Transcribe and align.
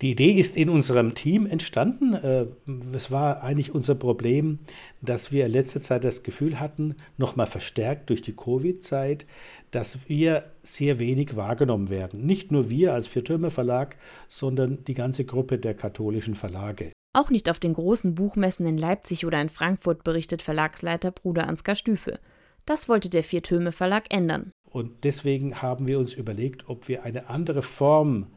Die 0.00 0.12
Idee 0.12 0.30
ist 0.30 0.56
in 0.56 0.68
unserem 0.68 1.16
Team 1.16 1.44
entstanden. 1.44 2.14
Äh, 2.14 2.46
es 2.94 3.10
war 3.10 3.42
eigentlich 3.42 3.74
unser 3.74 3.96
Problem, 3.96 4.60
dass 5.02 5.32
wir 5.32 5.46
in 5.46 5.52
letzter 5.52 5.80
Zeit 5.80 6.04
das 6.04 6.22
Gefühl 6.22 6.60
hatten, 6.60 6.94
nochmal 7.16 7.48
verstärkt 7.48 8.08
durch 8.10 8.22
die 8.22 8.36
Covid-Zeit, 8.36 9.26
dass 9.72 9.98
wir 10.06 10.44
sehr 10.62 11.00
wenig 11.00 11.34
wahrgenommen 11.34 11.90
werden. 11.90 12.24
Nicht 12.24 12.52
nur 12.52 12.70
wir 12.70 12.94
als 12.94 13.08
Viertürme 13.08 13.50
Verlag, 13.50 13.96
sondern 14.28 14.84
die 14.84 14.94
ganze 14.94 15.24
Gruppe 15.24 15.58
der 15.58 15.74
katholischen 15.74 16.36
Verlage. 16.36 16.92
Auch 17.12 17.30
nicht 17.30 17.50
auf 17.50 17.58
den 17.58 17.74
großen 17.74 18.14
Buchmessen 18.14 18.66
in 18.66 18.78
Leipzig 18.78 19.26
oder 19.26 19.40
in 19.40 19.48
Frankfurt 19.48 20.04
berichtet 20.04 20.42
Verlagsleiter 20.42 21.10
Bruder 21.10 21.48
Ansgar 21.48 21.74
Stüfe. 21.74 22.20
Das 22.66 22.88
wollte 22.88 23.10
der 23.10 23.24
Viertürme 23.24 23.72
Verlag 23.72 24.04
ändern. 24.10 24.52
Und 24.70 25.02
deswegen 25.02 25.60
haben 25.60 25.88
wir 25.88 25.98
uns 25.98 26.12
überlegt, 26.12 26.68
ob 26.68 26.86
wir 26.86 27.02
eine 27.02 27.28
andere 27.28 27.62
Form 27.62 28.28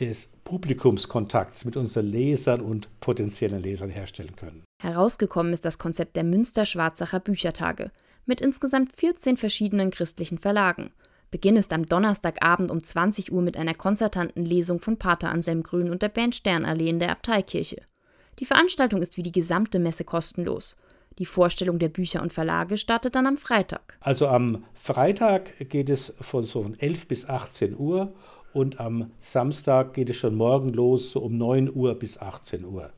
des 0.00 0.30
Publikumskontakts 0.44 1.64
mit 1.64 1.76
unseren 1.76 2.06
Lesern 2.06 2.60
und 2.60 2.88
potenziellen 3.00 3.62
Lesern 3.62 3.90
herstellen 3.90 4.36
können. 4.36 4.64
Herausgekommen 4.82 5.52
ist 5.52 5.64
das 5.64 5.78
Konzept 5.78 6.16
der 6.16 6.24
Münster-Schwarzacher 6.24 7.20
Büchertage 7.20 7.90
mit 8.26 8.40
insgesamt 8.40 8.92
14 8.94 9.36
verschiedenen 9.36 9.90
christlichen 9.90 10.38
Verlagen. 10.38 10.90
Beginn 11.30 11.56
ist 11.56 11.72
am 11.72 11.86
Donnerstagabend 11.86 12.70
um 12.70 12.82
20 12.82 13.32
Uhr 13.32 13.42
mit 13.42 13.56
einer 13.56 13.74
konzertanten 13.74 14.44
Lesung 14.44 14.80
von 14.80 14.96
Pater 14.96 15.30
Anselm 15.30 15.62
Grün 15.62 15.90
und 15.90 16.02
der 16.02 16.08
Band 16.08 16.34
Sternallee 16.34 16.88
in 16.88 16.98
der 16.98 17.10
Abteikirche. 17.10 17.82
Die 18.38 18.46
Veranstaltung 18.46 19.02
ist 19.02 19.16
wie 19.16 19.22
die 19.22 19.32
gesamte 19.32 19.78
Messe 19.78 20.04
kostenlos. 20.04 20.76
Die 21.18 21.26
Vorstellung 21.26 21.78
der 21.78 21.88
Bücher 21.88 22.20
und 22.20 22.32
Verlage 22.32 22.76
startet 22.76 23.14
dann 23.14 23.26
am 23.26 23.38
Freitag. 23.38 23.96
Also 24.00 24.28
am 24.28 24.64
Freitag 24.74 25.52
geht 25.70 25.88
es 25.88 26.12
von 26.20 26.44
so 26.44 26.70
11 26.78 27.08
bis 27.08 27.28
18 27.28 27.76
Uhr 27.76 28.12
und 28.56 28.80
am 28.80 29.10
Samstag 29.20 29.92
geht 29.92 30.08
es 30.08 30.16
schon 30.16 30.34
morgen 30.34 30.70
los, 30.70 31.12
so 31.12 31.20
um 31.20 31.36
9 31.36 31.70
Uhr 31.74 31.94
bis 31.94 32.16
18 32.18 32.64
Uhr. 32.64 32.90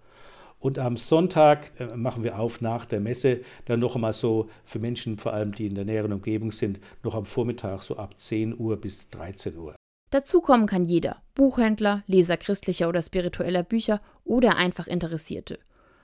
Und 0.60 0.78
am 0.78 0.96
Sonntag 0.96 1.72
äh, 1.80 1.96
machen 1.96 2.22
wir 2.22 2.38
auf 2.38 2.60
nach 2.60 2.86
der 2.86 3.00
Messe, 3.00 3.40
dann 3.64 3.80
noch 3.80 3.96
einmal 3.96 4.12
so 4.12 4.48
für 4.64 4.78
Menschen, 4.78 5.18
vor 5.18 5.32
allem 5.32 5.52
die 5.52 5.66
in 5.66 5.74
der 5.74 5.84
näheren 5.84 6.12
Umgebung 6.12 6.52
sind, 6.52 6.78
noch 7.02 7.16
am 7.16 7.24
Vormittag 7.24 7.82
so 7.82 7.96
ab 7.96 8.14
10 8.20 8.56
Uhr 8.56 8.76
bis 8.76 9.10
13 9.10 9.56
Uhr. 9.56 9.74
Dazukommen 10.10 10.68
kann 10.68 10.84
jeder, 10.84 11.16
Buchhändler, 11.34 12.04
Leser 12.06 12.36
christlicher 12.36 12.88
oder 12.88 13.02
spiritueller 13.02 13.64
Bücher 13.64 14.00
oder 14.24 14.56
einfach 14.56 14.86
Interessierte. 14.86 15.58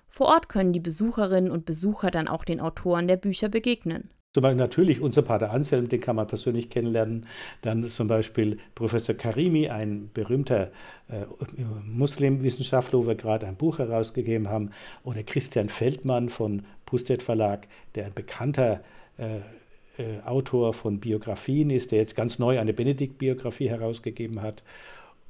Vor 0.09 0.27
Ort 0.27 0.49
können 0.49 0.73
die 0.73 0.81
Besucherinnen 0.81 1.53
und 1.53 1.65
Besucher 1.65 2.11
dann 2.11 2.27
auch 2.27 2.45
den 2.45 2.61
Autoren 2.61 3.07
der 3.07 3.17
Bücher 3.17 3.49
begegnen. 3.49 4.11
Zum 4.35 4.43
Beispiel 4.43 4.59
natürlich 4.59 5.01
unser 5.01 5.23
Pater 5.23 5.53
Anselm, 5.53 5.89
den 5.89 6.01
kann 6.01 6.17
man 6.17 6.27
persönlich 6.27 6.69
kennenlernen. 6.69 7.25
Dann 7.63 7.87
zum 7.87 8.09
Beispiel 8.09 8.59
Professor 8.75 9.15
Karimi, 9.15 9.69
ein 9.69 10.11
berühmter 10.13 10.73
äh, 11.09 11.25
Muslimwissenschaftler, 11.87 12.99
wo 12.99 13.07
wir 13.07 13.15
gerade 13.15 13.47
ein 13.47 13.55
Buch 13.55 13.79
herausgegeben 13.79 14.49
haben. 14.49 14.71
Oder 15.05 15.23
Christian 15.23 15.69
Feldmann 15.69 16.31
von 16.31 16.67
Pustet 16.85 17.23
Verlag, 17.23 17.69
der 17.95 18.07
ein 18.07 18.13
bekannter 18.13 18.83
äh, 19.19 19.37
äh, 20.03 20.21
Autor 20.25 20.75
von 20.75 20.99
Biografien 20.99 21.71
ist, 21.71 21.93
der 21.93 22.01
jetzt 22.01 22.17
ganz 22.17 22.41
neu 22.41 22.59
eine 22.59 22.73
Benedikt-Biografie 22.73 23.69
herausgegeben 23.69 24.43
hat. 24.43 24.65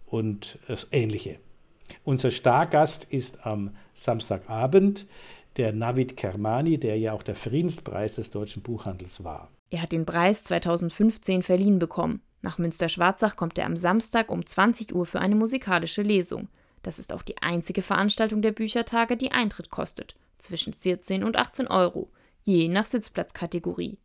Und 0.06 0.58
das 0.66 0.86
Ähnliche. 0.92 1.36
Unser 2.04 2.30
Stargast 2.30 3.04
ist 3.04 3.44
am 3.44 3.76
Samstagabend 3.92 5.06
der 5.56 5.72
Navid 5.72 6.16
Kermani, 6.16 6.78
der 6.78 6.98
ja 6.98 7.12
auch 7.12 7.22
der 7.22 7.36
Friedenspreis 7.36 8.16
des 8.16 8.30
deutschen 8.30 8.62
Buchhandels 8.62 9.22
war. 9.24 9.50
Er 9.70 9.82
hat 9.82 9.92
den 9.92 10.06
Preis 10.06 10.44
2015 10.44 11.42
verliehen 11.42 11.78
bekommen. 11.78 12.22
Nach 12.42 12.58
Münster-Schwarzach 12.58 13.36
kommt 13.36 13.58
er 13.58 13.66
am 13.66 13.76
Samstag 13.76 14.30
um 14.30 14.44
20 14.44 14.94
Uhr 14.94 15.06
für 15.06 15.20
eine 15.20 15.34
musikalische 15.34 16.02
Lesung. 16.02 16.48
Das 16.82 16.98
ist 16.98 17.12
auch 17.12 17.22
die 17.22 17.40
einzige 17.40 17.82
Veranstaltung 17.82 18.42
der 18.42 18.52
Büchertage, 18.52 19.16
die 19.16 19.32
Eintritt 19.32 19.70
kostet. 19.70 20.14
Zwischen 20.38 20.74
14 20.74 21.24
und 21.24 21.36
18 21.36 21.68
Euro, 21.68 22.10
je 22.42 22.68
nach 22.68 22.84
Sitzplatzkategorie. 22.84 23.98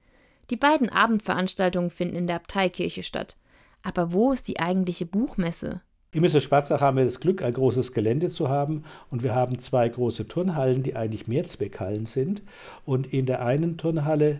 Die 0.50 0.56
beiden 0.56 0.90
Abendveranstaltungen 0.90 1.92
finden 1.92 2.16
in 2.16 2.28
der 2.28 2.38
Abteikirche 2.38 3.04
statt. 3.04 3.38
Aber 3.84 4.14
wo 4.14 4.32
ist 4.32 4.48
die 4.48 4.60
eigentliche 4.60 5.06
Buchmesse? 5.06 5.82
Im 6.12 6.22
Münster 6.22 6.40
Schwarzach 6.40 6.82
haben 6.82 6.98
wir 6.98 7.04
das 7.04 7.20
Glück, 7.20 7.44
ein 7.44 7.54
großes 7.54 7.94
Gelände 7.94 8.32
zu 8.32 8.50
haben 8.50 8.84
und 9.12 9.22
wir 9.22 9.36
haben 9.36 9.60
zwei 9.60 9.88
große 9.88 10.28
Turnhallen, 10.28 10.82
die 10.82 10.96
eigentlich 10.96 11.28
Mehrzweckhallen 11.28 12.08
sind. 12.08 12.42
Und 12.84 13.14
in 13.14 13.28
der 13.28 13.46
einen 13.46 13.78
Turnhalle 13.78 14.40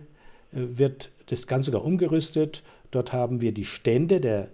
äh, 0.52 0.62
wird 0.78 1.12
das 1.26 1.46
Ganze 1.46 1.70
sogar 1.70 1.84
umgerüstet. 1.84 2.64
Dort 2.90 3.12
haben 3.12 3.40
wir 3.40 3.52
die 3.52 3.64
Stände 3.64 4.20
der, 4.20 4.48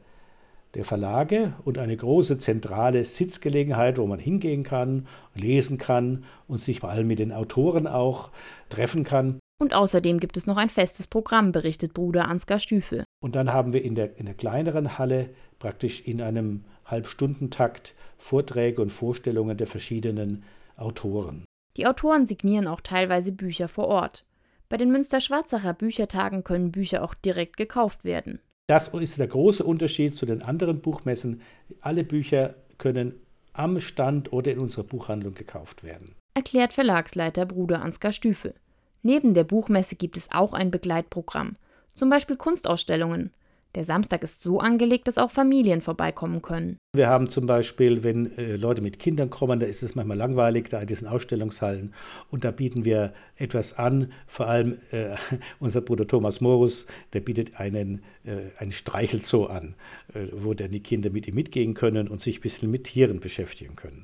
der 0.74 0.84
Verlage 0.84 1.54
und 1.64 1.78
eine 1.78 1.96
große 1.96 2.36
zentrale 2.36 3.02
Sitzgelegenheit, 3.02 3.96
wo 3.96 4.06
man 4.06 4.18
hingehen 4.18 4.62
kann, 4.62 5.06
lesen 5.34 5.78
kann 5.78 6.24
und 6.48 6.60
sich 6.60 6.80
vor 6.80 6.90
allem 6.90 7.06
mit 7.06 7.18
den 7.18 7.32
Autoren 7.32 7.86
auch 7.86 8.28
treffen 8.68 9.04
kann. 9.04 9.38
Und 9.58 9.74
außerdem 9.74 10.20
gibt 10.20 10.36
es 10.36 10.46
noch 10.46 10.58
ein 10.58 10.68
festes 10.68 11.06
Programm, 11.06 11.50
berichtet 11.50 11.94
Bruder 11.94 12.28
Ansgar 12.28 12.58
Stüfe. 12.58 13.04
Und 13.24 13.36
dann 13.36 13.54
haben 13.54 13.72
wir 13.72 13.82
in 13.82 13.94
der, 13.94 14.18
in 14.18 14.26
der 14.26 14.34
kleineren 14.34 14.98
Halle 14.98 15.30
praktisch 15.58 16.02
in 16.02 16.20
einem 16.20 16.64
Halbstundentakt 16.86 17.94
Vorträge 18.18 18.80
und 18.80 18.90
Vorstellungen 18.90 19.56
der 19.56 19.66
verschiedenen 19.66 20.44
Autoren. 20.76 21.44
Die 21.76 21.86
Autoren 21.86 22.26
signieren 22.26 22.66
auch 22.66 22.80
teilweise 22.80 23.32
Bücher 23.32 23.68
vor 23.68 23.88
Ort. 23.88 24.24
Bei 24.68 24.76
den 24.76 24.90
Münster-Schwarzacher 24.90 25.74
Büchertagen 25.74 26.42
können 26.42 26.72
Bücher 26.72 27.04
auch 27.04 27.14
direkt 27.14 27.56
gekauft 27.56 28.04
werden. 28.04 28.40
Das 28.66 28.88
ist 28.88 29.18
der 29.18 29.28
große 29.28 29.62
Unterschied 29.62 30.16
zu 30.16 30.26
den 30.26 30.42
anderen 30.42 30.80
Buchmessen. 30.80 31.40
Alle 31.80 32.02
Bücher 32.02 32.54
können 32.78 33.14
am 33.52 33.80
Stand 33.80 34.32
oder 34.32 34.52
in 34.52 34.58
unserer 34.58 34.84
Buchhandlung 34.84 35.34
gekauft 35.34 35.84
werden. 35.84 36.14
Erklärt 36.34 36.72
Verlagsleiter 36.72 37.46
Bruder 37.46 37.80
Ansgar 37.80 38.12
Stüfe. 38.12 38.54
Neben 39.02 39.34
der 39.34 39.44
Buchmesse 39.44 39.94
gibt 39.94 40.16
es 40.16 40.30
auch 40.32 40.52
ein 40.52 40.70
Begleitprogramm, 40.70 41.56
zum 41.94 42.10
Beispiel 42.10 42.36
Kunstausstellungen. 42.36 43.32
Der 43.76 43.84
Samstag 43.84 44.22
ist 44.22 44.42
so 44.42 44.58
angelegt, 44.58 45.06
dass 45.06 45.18
auch 45.18 45.30
Familien 45.30 45.82
vorbeikommen 45.82 46.40
können. 46.40 46.78
Wir 46.94 47.08
haben 47.08 47.28
zum 47.28 47.44
Beispiel, 47.44 48.02
wenn 48.02 48.34
äh, 48.38 48.56
Leute 48.56 48.80
mit 48.80 48.98
Kindern 48.98 49.28
kommen, 49.28 49.60
da 49.60 49.66
ist 49.66 49.82
es 49.82 49.94
manchmal 49.94 50.16
langweilig, 50.16 50.70
da 50.70 50.80
in 50.80 50.86
diesen 50.86 51.06
Ausstellungshallen. 51.06 51.92
Und 52.30 52.44
da 52.44 52.52
bieten 52.52 52.86
wir 52.86 53.12
etwas 53.36 53.78
an. 53.78 54.12
Vor 54.26 54.46
allem 54.46 54.78
äh, 54.92 55.14
unser 55.60 55.82
Bruder 55.82 56.06
Thomas 56.06 56.40
Morus, 56.40 56.86
der 57.12 57.20
bietet 57.20 57.60
einen, 57.60 58.02
äh, 58.24 58.50
einen 58.58 58.72
Streichelzoo 58.72 59.44
an, 59.44 59.74
äh, 60.14 60.28
wo 60.32 60.54
dann 60.54 60.70
die 60.70 60.80
Kinder 60.80 61.10
mit 61.10 61.28
ihm 61.28 61.34
mitgehen 61.34 61.74
können 61.74 62.08
und 62.08 62.22
sich 62.22 62.38
ein 62.38 62.42
bisschen 62.42 62.70
mit 62.70 62.84
Tieren 62.84 63.20
beschäftigen 63.20 63.76
können. 63.76 63.94